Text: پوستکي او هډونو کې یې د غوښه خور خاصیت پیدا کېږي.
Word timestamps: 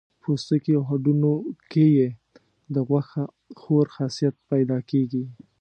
پوستکي 0.21 0.71
او 0.77 0.83
هډونو 0.89 1.33
کې 1.71 1.85
یې 1.97 2.07
د 2.73 2.75
غوښه 2.87 3.23
خور 3.59 3.85
خاصیت 3.95 4.35
پیدا 4.51 4.77
کېږي. 4.89 5.23